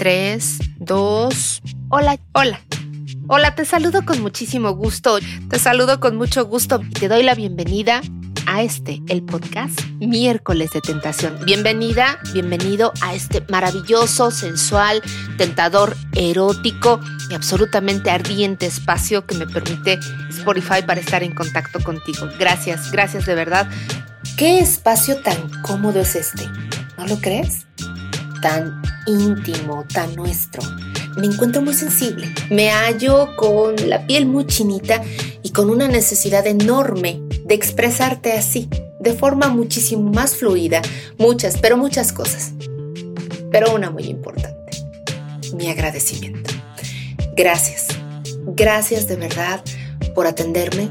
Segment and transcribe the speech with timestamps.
[0.00, 1.60] Tres, dos.
[1.90, 2.58] Hola, hola.
[3.28, 5.18] Hola, te saludo con muchísimo gusto.
[5.50, 8.00] Te saludo con mucho gusto y te doy la bienvenida
[8.46, 11.38] a este, el podcast Miércoles de Tentación.
[11.44, 15.02] Bienvenida, bienvenido a este maravilloso, sensual,
[15.36, 16.98] tentador, erótico
[17.28, 19.98] y absolutamente ardiente espacio que me permite
[20.30, 22.26] Spotify para estar en contacto contigo.
[22.38, 23.68] Gracias, gracias de verdad.
[24.38, 26.48] ¿Qué espacio tan cómodo es este?
[26.96, 27.66] ¿No lo crees?
[28.42, 30.62] Tan íntimo, tan nuestro
[31.16, 32.32] me encuentro muy sensible.
[32.50, 35.02] Me hallo con la piel muy chinita
[35.42, 38.68] y con una necesidad enorme de expresarte así,
[39.00, 40.82] de forma muchísimo más fluida,
[41.18, 42.52] muchas, pero muchas cosas.
[43.50, 44.70] Pero una muy importante,
[45.54, 46.50] mi agradecimiento.
[47.36, 47.88] Gracias,
[48.46, 49.62] gracias de verdad
[50.14, 50.88] por atenderme,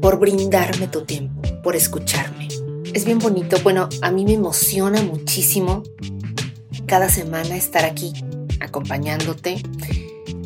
[0.00, 2.48] por brindarme tu tiempo, por escucharme.
[2.92, 5.84] Es bien bonito, bueno, a mí me emociona muchísimo
[6.90, 8.12] cada semana estar aquí
[8.58, 9.62] acompañándote,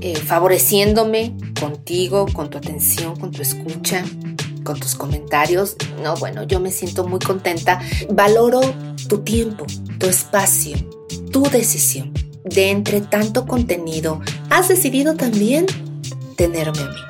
[0.03, 4.05] eh, favoreciéndome contigo, con tu atención, con tu escucha,
[4.63, 5.75] con tus comentarios.
[6.03, 7.81] No, bueno, yo me siento muy contenta.
[8.11, 8.61] Valoro
[9.09, 9.65] tu tiempo,
[9.99, 10.77] tu espacio,
[11.33, 12.13] tu decisión.
[12.45, 15.65] De entre tanto contenido, has decidido también
[16.37, 17.01] tenerme a mí.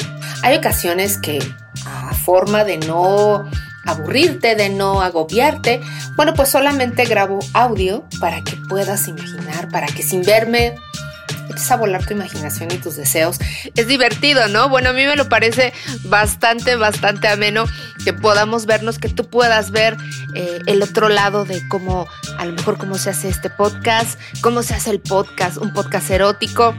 [0.44, 1.40] Hay ocasiones que,
[1.84, 3.44] a forma de no
[3.84, 5.80] aburrirte, de no agobiarte,
[6.16, 9.33] bueno, pues solamente grabo audio para que puedas imaginar,
[9.68, 10.74] para que sin verme
[11.50, 13.38] eches a volar tu imaginación y tus deseos.
[13.74, 14.68] Es divertido, ¿no?
[14.68, 15.72] Bueno, a mí me lo parece
[16.04, 17.64] bastante, bastante ameno
[18.04, 19.96] que podamos vernos, que tú puedas ver
[20.34, 22.06] eh, el otro lado de cómo,
[22.38, 26.10] a lo mejor cómo se hace este podcast, cómo se hace el podcast, un podcast
[26.10, 26.74] erótico.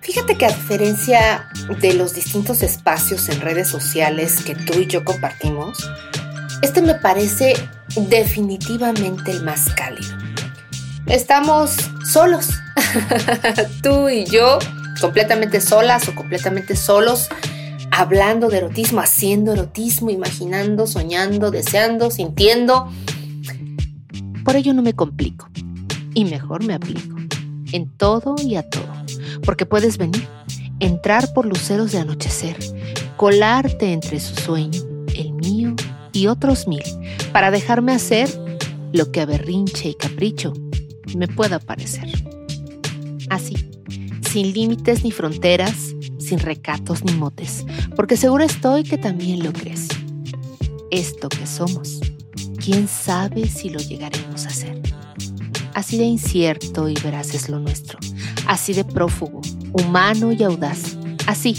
[0.00, 1.48] Fíjate que a diferencia
[1.80, 5.88] de los distintos espacios en redes sociales que tú y yo compartimos,
[6.62, 7.54] este me parece
[7.96, 10.19] definitivamente el más cálido.
[11.10, 11.72] Estamos
[12.04, 12.50] solos,
[13.82, 14.60] tú y yo,
[15.00, 17.28] completamente solas o completamente solos,
[17.90, 22.88] hablando de erotismo, haciendo erotismo, imaginando, soñando, deseando, sintiendo.
[24.44, 25.48] Por ello no me complico
[26.14, 27.16] y mejor me aplico
[27.72, 28.92] en todo y a todo,
[29.44, 30.28] porque puedes venir,
[30.78, 32.56] entrar por luceros de anochecer,
[33.16, 34.80] colarte entre su sueño,
[35.16, 35.74] el mío
[36.12, 36.84] y otros mil,
[37.32, 38.28] para dejarme hacer
[38.92, 40.52] lo que a berrinche y capricho
[41.16, 42.08] me pueda parecer.
[43.28, 43.56] Así,
[44.30, 47.64] sin límites ni fronteras, sin recatos ni motes,
[47.96, 49.88] porque seguro estoy que también lo crees.
[50.90, 52.00] Esto que somos,
[52.62, 54.80] quién sabe si lo llegaremos a hacer.
[55.74, 57.98] Así de incierto y veraz es lo nuestro,
[58.46, 59.40] así de prófugo,
[59.72, 61.56] humano y audaz, así,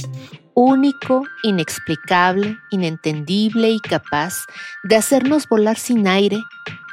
[0.54, 4.46] único, inexplicable, inentendible y capaz
[4.84, 6.38] de hacernos volar sin aire,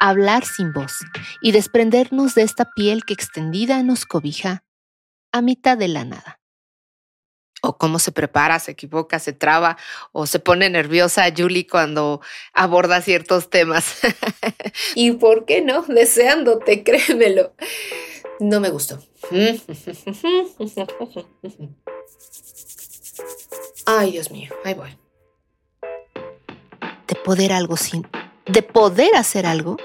[0.01, 0.99] hablar sin voz
[1.41, 4.65] y desprendernos de esta piel que extendida nos cobija
[5.33, 6.41] a mitad de la nada.
[7.61, 9.77] O cómo se prepara, se equivoca, se traba
[10.13, 12.21] o se pone nerviosa Julie cuando
[12.53, 13.99] aborda ciertos temas.
[14.95, 17.55] y por qué no, deseándote, créemelo.
[18.39, 19.03] No me gustó.
[23.91, 24.91] Ay, Dios mío, ahí voy.
[27.07, 28.07] De poder algo sin.
[28.45, 29.79] De poder hacer algo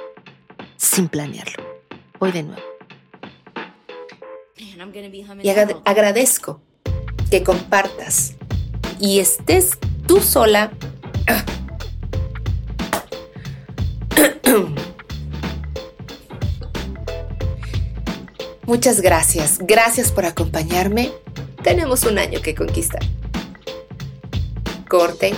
[0.75, 1.64] sin planearlo.
[2.19, 2.62] Voy de nuevo.
[5.42, 6.59] Y agradezco
[7.31, 8.34] que compartas
[9.00, 10.74] y estés tú sola.
[18.63, 21.13] Muchas gracias, gracias por acompañarme.
[21.63, 23.02] Tenemos un año que conquistar.
[24.94, 25.34] Corte.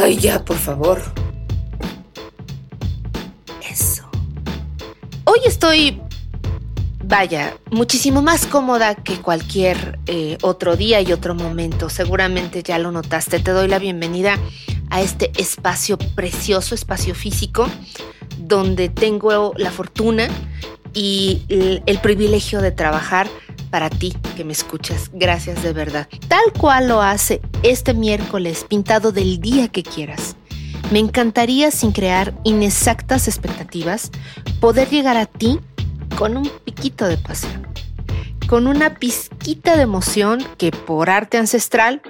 [0.00, 1.02] Ay, ya, por favor.
[3.68, 4.08] Eso.
[5.24, 6.00] Hoy estoy
[7.02, 11.90] vaya, muchísimo más cómoda que cualquier eh, otro día y otro momento.
[11.90, 13.40] Seguramente ya lo notaste.
[13.40, 14.38] Te doy la bienvenida
[14.90, 17.66] a este espacio precioso, espacio físico,
[18.38, 20.28] donde tengo la fortuna
[20.92, 23.28] y el, privilegio de trabajar
[23.74, 25.10] para ti que me escuchas.
[25.12, 26.06] Gracias de verdad.
[26.28, 30.36] Tal cual lo hace este miércoles, pintado del día que quieras.
[30.92, 34.12] Me encantaría, sin crear inexactas expectativas,
[34.60, 35.58] poder llegar a ti
[36.16, 37.66] con un piquito de pasión,
[38.46, 42.00] con una pizquita de emoción que por arte ancestral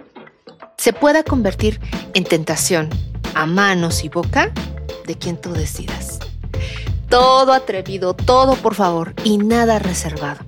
[0.76, 1.80] se pueda convertir
[2.12, 2.90] en tentación
[3.34, 4.52] a manos y boca
[5.06, 6.18] de quien tú decidas.
[7.08, 10.44] Todo atrevido, todo por favor y nada reservado.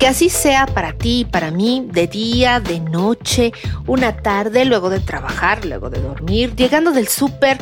[0.00, 3.52] Que así sea para ti y para mí, de día, de noche,
[3.86, 7.58] una tarde, luego de trabajar, luego de dormir, llegando del súper,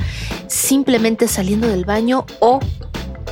[0.46, 2.60] simplemente saliendo del baño o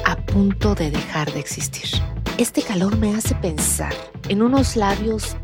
[0.05, 1.89] a punto de dejar de existir.
[2.37, 3.95] Este calor me hace pensar
[4.29, 5.37] en unos labios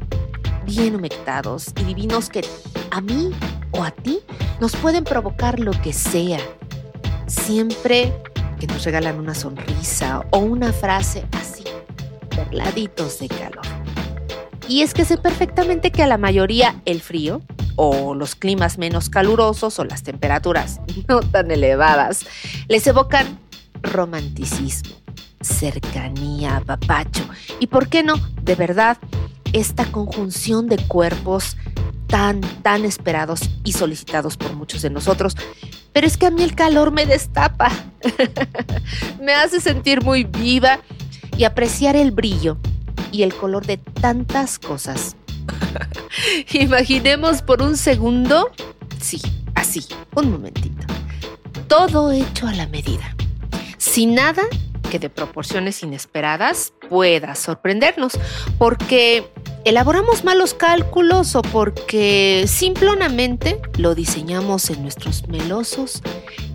[0.66, 2.44] bien humectados y divinos que
[2.90, 3.30] a mí
[3.70, 4.18] o a ti
[4.60, 6.40] nos pueden provocar lo que sea.
[7.28, 8.12] Siempre
[8.58, 11.51] que nos regalan una sonrisa o una frase así,
[12.34, 13.66] perladitos de calor.
[14.68, 17.42] Y es que sé perfectamente que a la mayoría el frío
[17.76, 22.26] o los climas menos calurosos o las temperaturas no tan elevadas
[22.68, 23.38] les evocan
[23.82, 24.94] romanticismo,
[25.40, 27.24] cercanía, papacho
[27.58, 28.14] y, ¿por qué no?
[28.42, 28.98] De verdad,
[29.52, 31.56] esta conjunción de cuerpos
[32.06, 35.36] tan, tan esperados y solicitados por muchos de nosotros.
[35.92, 37.70] Pero es que a mí el calor me destapa,
[39.20, 40.80] me hace sentir muy viva
[41.36, 42.58] y apreciar el brillo
[43.10, 45.16] y el color de tantas cosas.
[46.52, 48.50] Imaginemos por un segundo,
[49.00, 49.20] sí,
[49.54, 50.86] así, un momentito,
[51.68, 53.14] todo hecho a la medida,
[53.78, 54.42] sin nada
[54.90, 58.12] que de proporciones inesperadas pueda sorprendernos,
[58.58, 59.30] porque
[59.64, 66.02] elaboramos malos cálculos o porque simplemente lo diseñamos en nuestros melosos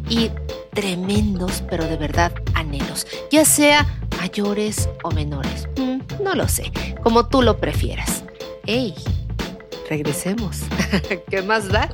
[0.10, 0.32] y
[0.74, 3.86] tremendos, pero de verdad anhelos, ya sea
[4.18, 5.68] mayores o menores.
[5.78, 6.72] Mm, no lo sé,
[7.04, 8.24] como tú lo prefieras.
[8.66, 8.94] ¡Ey!
[9.90, 10.62] Regresemos.
[11.30, 11.90] ¿Qué más da?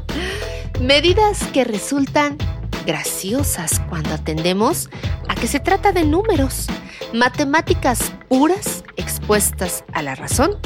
[0.81, 2.37] Medidas que resultan
[2.85, 4.89] graciosas cuando atendemos
[5.29, 6.67] a que se trata de números,
[7.13, 10.57] matemáticas puras expuestas a la razón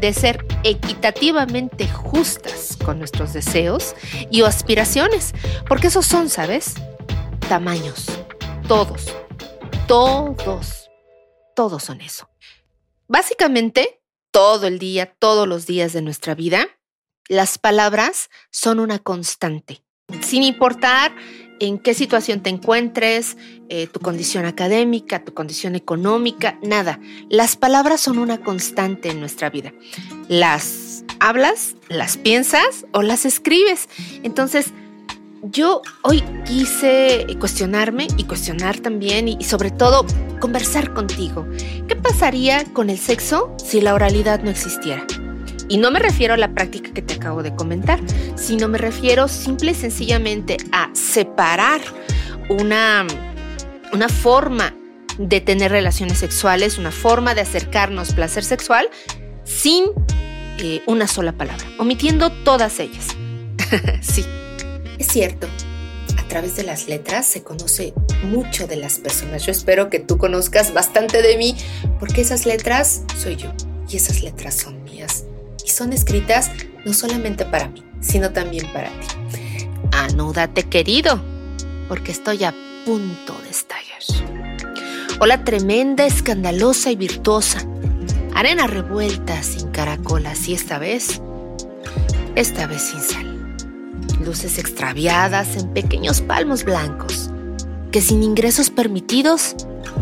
[0.00, 3.94] de ser equitativamente justas con nuestros deseos
[4.30, 5.34] y aspiraciones,
[5.68, 6.74] porque esos son, ¿sabes?
[7.48, 8.06] Tamaños,
[8.66, 9.14] todos,
[9.86, 10.90] todos,
[11.54, 12.28] todos son eso.
[13.08, 14.00] Básicamente,
[14.30, 16.68] todo el día, todos los días de nuestra vida,
[17.28, 19.82] las palabras son una constante,
[20.20, 21.14] sin importar
[21.60, 23.36] en qué situación te encuentres,
[23.72, 26.98] eh, tu condición académica, tu condición económica, nada.
[27.28, 29.72] Las palabras son una constante en nuestra vida.
[30.28, 33.88] Las hablas, las piensas o las escribes.
[34.24, 34.72] Entonces,
[35.42, 40.04] yo hoy quise cuestionarme y cuestionar también y, y, sobre todo
[40.40, 41.46] conversar contigo.
[41.86, 45.06] ¿Qué pasaría con el sexo si la oralidad no existiera?
[45.68, 48.00] Y no me refiero a la práctica que te acabo de comentar,
[48.34, 51.80] sino me refiero simple y sencillamente a separar
[52.48, 53.06] una,
[53.92, 54.74] una forma
[55.18, 58.88] de tener relaciones sexuales, una forma de acercarnos placer sexual
[59.44, 59.84] sin
[60.58, 63.08] eh, una sola palabra, omitiendo todas ellas.
[64.00, 64.24] sí,
[64.98, 65.48] es cierto.
[66.18, 67.92] A través de las letras se conoce
[68.22, 69.44] mucho de las personas.
[69.44, 71.56] Yo espero que tú conozcas bastante de mí,
[71.98, 73.52] porque esas letras soy yo
[73.88, 75.24] y esas letras son mías
[75.70, 76.50] son escritas
[76.84, 79.06] no solamente para mí, sino también para ti.
[79.92, 81.20] Anúdate querido,
[81.88, 82.54] porque estoy a
[82.90, 84.00] punto de estallar.
[85.20, 87.64] Hola tremenda, escandalosa y virtuosa.
[88.34, 91.22] Arena revuelta sin caracolas y esta vez,
[92.34, 93.56] esta vez sin sal.
[94.24, 97.30] Luces extraviadas en pequeños palmos blancos
[97.92, 99.54] que sin ingresos permitidos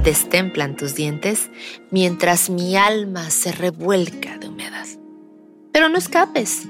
[0.02, 1.50] destemplan tus dientes
[1.90, 4.86] mientras mi alma se revuelca de humedad.
[5.72, 6.62] Pero no escapes.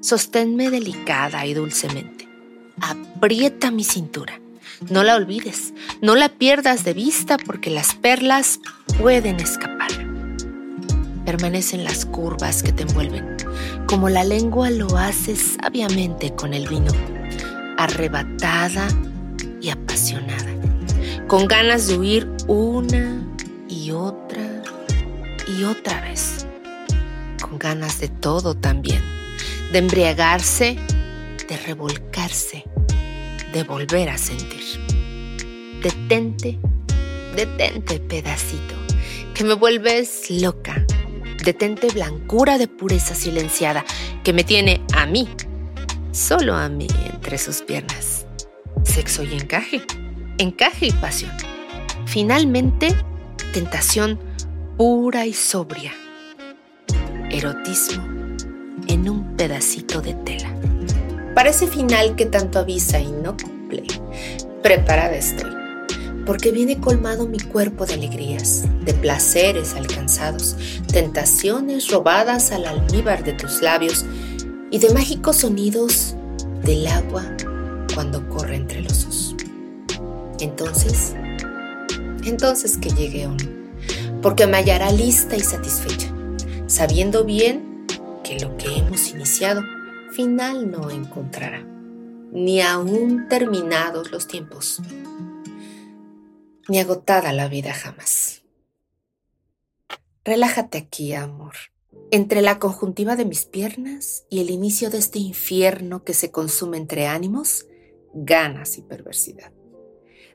[0.00, 2.26] Sosténme delicada y dulcemente.
[2.80, 4.40] Aprieta mi cintura.
[4.88, 8.60] No la olvides, no la pierdas de vista porque las perlas
[8.98, 9.90] pueden escapar.
[11.26, 13.36] Permanecen las curvas que te envuelven,
[13.86, 16.92] como la lengua lo hace sabiamente con el vino,
[17.76, 18.88] arrebatada
[19.60, 20.50] y apasionada,
[21.28, 23.22] con ganas de huir una
[23.68, 24.62] y otra
[25.46, 26.46] y otra vez
[27.50, 29.02] con ganas de todo también,
[29.72, 30.78] de embriagarse,
[31.48, 32.64] de revolcarse,
[33.52, 34.62] de volver a sentir.
[35.82, 36.58] Detente,
[37.34, 38.74] detente pedacito,
[39.34, 40.84] que me vuelves loca.
[41.44, 43.84] Detente blancura de pureza silenciada,
[44.22, 45.28] que me tiene a mí,
[46.12, 48.26] solo a mí entre sus piernas.
[48.84, 49.82] Sexo y encaje,
[50.38, 51.32] encaje y pasión.
[52.06, 52.94] Finalmente,
[53.52, 54.18] tentación
[54.76, 55.92] pura y sobria
[57.30, 58.02] erotismo
[58.88, 60.59] en un pedacito de tela.
[61.40, 63.84] Parece final que tanto avisa y no cumple.
[64.62, 65.50] Preparada estoy,
[66.26, 70.54] porque viene colmado mi cuerpo de alegrías, de placeres alcanzados,
[70.92, 74.04] tentaciones robadas al almíbar de tus labios
[74.70, 76.14] y de mágicos sonidos
[76.62, 77.24] del agua
[77.94, 79.34] cuando corre entre los osos.
[80.40, 81.14] Entonces,
[82.22, 83.48] entonces que llegue uno,
[84.20, 86.12] porque me hallará lista y satisfecha
[86.66, 87.86] sabiendo bien
[88.22, 89.62] que lo que hemos iniciado
[90.10, 91.64] final no encontrará,
[92.32, 94.80] ni aún terminados los tiempos,
[96.68, 98.42] ni agotada la vida jamás.
[100.24, 101.54] Relájate aquí, amor,
[102.10, 106.76] entre la conjuntiva de mis piernas y el inicio de este infierno que se consume
[106.76, 107.66] entre ánimos,
[108.12, 109.52] ganas y perversidad.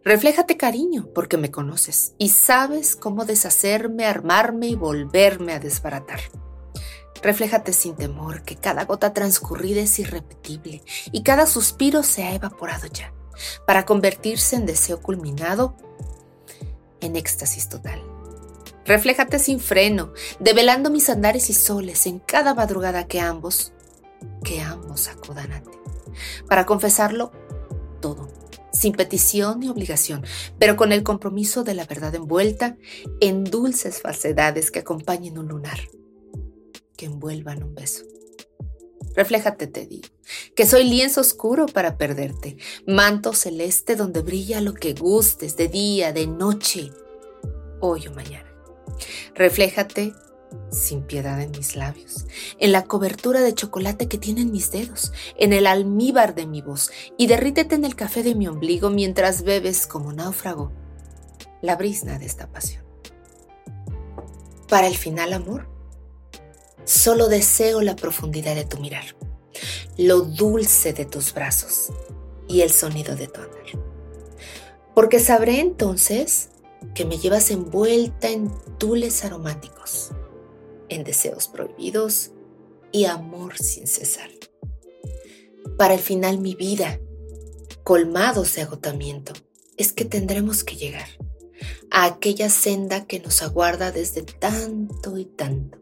[0.03, 6.19] Refléjate cariño porque me conoces y sabes cómo deshacerme, armarme y volverme a desbaratar.
[7.21, 12.87] Refléjate sin temor que cada gota transcurrida es irrepetible y cada suspiro se ha evaporado
[12.87, 13.13] ya,
[13.65, 15.75] para convertirse en deseo culminado,
[17.01, 18.03] en éxtasis total.
[18.85, 23.73] Refléjate sin freno, develando mis andares y soles en cada madrugada que ambos,
[24.43, 25.71] que ambos acudan a ti,
[26.47, 27.31] para confesarlo
[27.99, 28.29] todo,
[28.71, 30.23] sin petición ni obligación,
[30.59, 32.77] pero con el compromiso de la verdad envuelta
[33.21, 35.79] en dulces falsedades que acompañen un lunar,
[36.95, 38.03] que envuelvan un beso.
[39.15, 40.09] Refléjate, te digo,
[40.55, 46.11] que soy lienzo oscuro para perderte, manto celeste donde brilla lo que gustes, de día,
[46.11, 46.91] de noche,
[47.79, 48.51] hoy o mañana.
[49.35, 50.13] Refléjate
[50.69, 52.25] sin piedad en mis labios,
[52.59, 56.91] en la cobertura de chocolate que tienen mis dedos, en el almíbar de mi voz,
[57.17, 60.71] y derrítete en el café de mi ombligo mientras bebes como náufrago
[61.61, 62.83] la brisna de esta pasión.
[64.67, 65.67] Para el final, amor,
[66.85, 69.05] solo deseo la profundidad de tu mirar,
[69.97, 71.91] lo dulce de tus brazos
[72.47, 73.65] y el sonido de tu andar.
[74.93, 76.49] Porque sabré entonces
[76.93, 80.11] que me llevas envuelta en tules aromáticos
[80.89, 82.31] en deseos prohibidos
[82.91, 84.29] y amor sin cesar.
[85.77, 86.99] Para el final mi vida,
[87.83, 89.33] colmados de agotamiento,
[89.77, 91.07] es que tendremos que llegar
[91.91, 95.77] a aquella senda que nos aguarda desde tanto y tanto,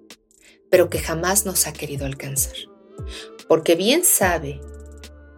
[0.74, 2.56] pero que jamás nos ha querido alcanzar.
[3.48, 4.60] Porque bien sabe,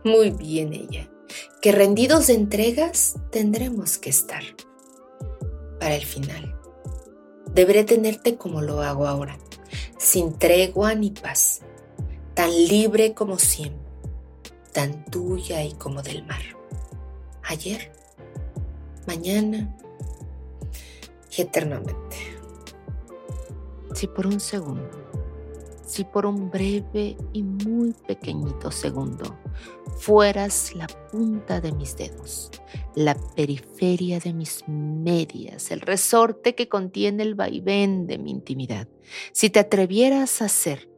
[0.06, 1.12] muy bien ella,
[1.62, 4.44] que rendidos de entregas tendremos que estar.
[5.78, 6.58] Para el final,
[7.54, 9.38] deberé tenerte como lo hago ahora,
[9.98, 11.64] sin tregua ni paz,
[12.34, 13.92] tan libre como siempre,
[14.72, 16.44] tan tuya y como del mar.
[17.44, 17.92] Ayer,
[19.06, 19.76] mañana
[21.36, 22.16] y eternamente.
[23.94, 25.05] Si por un segundo,
[25.86, 29.38] si por un breve y muy pequeñito segundo
[29.98, 32.52] fueras la punta de mis dedos,
[32.96, 38.88] la periferia de mis medias, el resorte que contiene el vaivén de mi intimidad.
[39.32, 40.90] Si te atrevieras a ser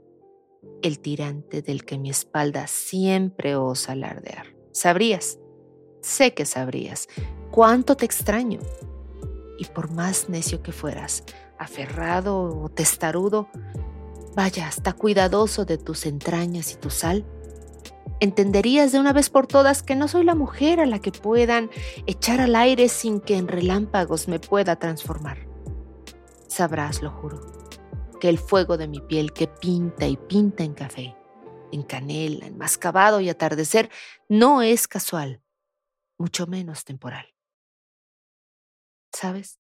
[0.82, 5.38] el tirante del que mi espalda siempre osa alardear, sabrías,
[6.02, 7.08] sé que sabrías,
[7.52, 8.60] cuánto te extraño.
[9.60, 11.24] Y por más necio que fueras,
[11.58, 13.50] aferrado o testarudo,
[14.38, 17.26] vaya hasta cuidadoso de tus entrañas y tu sal,
[18.20, 21.72] entenderías de una vez por todas que no soy la mujer a la que puedan
[22.06, 25.48] echar al aire sin que en relámpagos me pueda transformar.
[26.48, 27.42] Sabrás, lo juro,
[28.22, 31.16] que el fuego de mi piel que pinta y pinta en café,
[31.72, 33.90] en canela, en mascabado y atardecer,
[34.30, 35.42] no es casual,
[36.20, 37.26] mucho menos temporal.
[39.12, 39.60] ¿Sabes?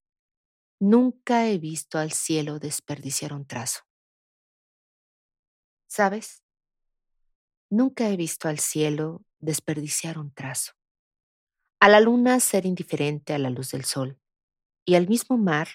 [0.79, 3.87] Nunca he visto al cielo desperdiciar un trazo.
[5.88, 6.44] ¿Sabes?
[7.70, 10.74] Nunca he visto al cielo desperdiciar un trazo,
[11.79, 14.20] a la luna ser indiferente a la luz del sol
[14.86, 15.67] y al mismo mar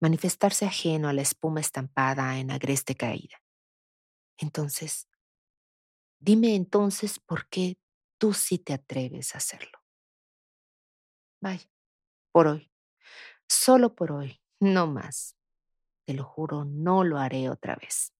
[0.00, 3.42] manifestarse ajeno a la espuma estampada en agreste caída.
[4.36, 5.08] Entonces,
[6.20, 7.78] dime entonces por qué
[8.18, 9.78] tú sí te atreves a hacerlo.
[11.40, 11.68] Vaya,
[12.32, 12.70] por hoy,
[13.48, 15.36] solo por hoy, no más.
[16.04, 18.12] Te lo juro, no lo haré otra vez.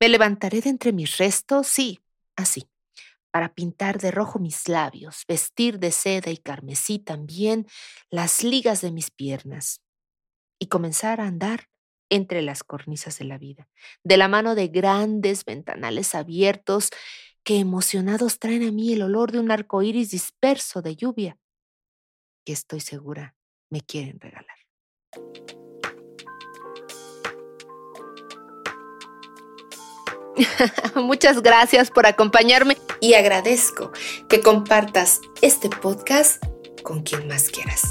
[0.00, 2.00] Me levantaré de entre mis restos, sí,
[2.36, 2.68] así,
[3.30, 7.66] para pintar de rojo mis labios, vestir de seda y carmesí también
[8.10, 9.80] las ligas de mis piernas
[10.58, 11.68] y comenzar a andar
[12.10, 13.68] entre las cornisas de la vida,
[14.04, 16.90] de la mano de grandes ventanales abiertos
[17.42, 21.38] que emocionados traen a mí el olor de un arco iris disperso de lluvia,
[22.44, 23.34] que estoy segura
[23.70, 24.56] me quieren regalar.
[30.96, 33.92] Muchas gracias por acompañarme y agradezco
[34.28, 36.42] que compartas este podcast
[36.82, 37.82] con quien más quieras.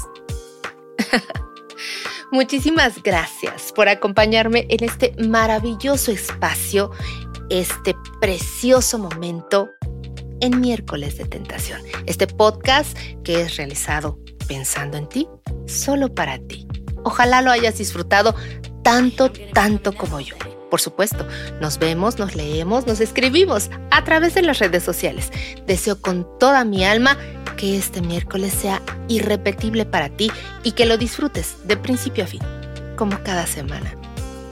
[2.30, 6.90] Muchísimas gracias por acompañarme en este maravilloso espacio,
[7.48, 9.70] este precioso momento
[10.40, 11.80] en miércoles de tentación.
[12.06, 15.28] Este podcast que es realizado pensando en ti,
[15.66, 16.66] solo para ti.
[17.04, 18.34] Ojalá lo hayas disfrutado
[18.82, 20.36] tanto, tanto como yo.
[20.74, 21.24] Por supuesto,
[21.60, 25.30] nos vemos, nos leemos, nos escribimos a través de las redes sociales.
[25.68, 27.16] Deseo con toda mi alma
[27.56, 30.32] que este miércoles sea irrepetible para ti
[30.64, 32.40] y que lo disfrutes de principio a fin,
[32.96, 33.94] como cada semana.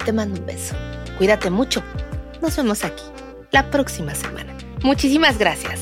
[0.05, 0.77] Te mando un beso.
[1.19, 1.83] Cuídate mucho.
[2.41, 3.03] Nos vemos aquí
[3.51, 4.57] la próxima semana.
[4.85, 5.81] Muchísimas gracias.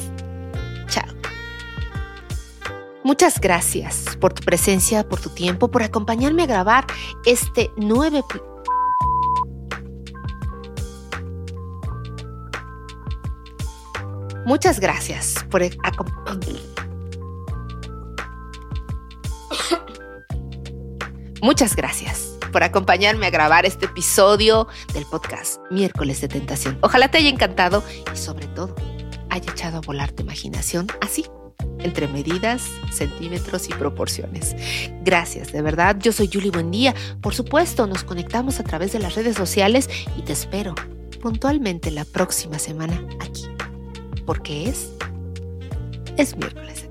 [0.89, 1.05] Chao.
[3.05, 6.87] Muchas gracias por tu presencia, por tu tiempo, por acompañarme a grabar
[7.27, 8.23] este nueve...
[14.51, 15.63] Muchas gracias por
[21.41, 26.79] Muchas gracias por acompañarme a grabar este episodio del podcast Miércoles de Tentación.
[26.81, 28.75] Ojalá te haya encantado y sobre todo
[29.29, 31.27] haya echado a volar tu imaginación así,
[31.79, 34.57] entre medidas, centímetros y proporciones.
[35.05, 35.97] Gracias, de verdad.
[36.01, 36.97] Yo soy Julie Buendía.
[37.21, 40.75] Por supuesto, nos conectamos a través de las redes sociales y te espero
[41.23, 43.50] puntualmente la próxima semana aquí
[44.31, 44.93] porque es,
[46.17, 46.90] es miércoles